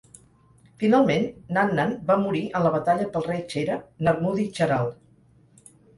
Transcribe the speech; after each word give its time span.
Finalment, 0.83 1.27
"Nannan" 1.57 1.93
va 2.07 2.17
morir 2.23 2.41
en 2.59 2.65
la 2.69 2.71
batalla 2.77 3.07
pel 3.17 3.27
rei 3.29 3.45
Chera, 3.53 3.77
"Narmudi 4.09 4.47
Cheral". 4.57 4.91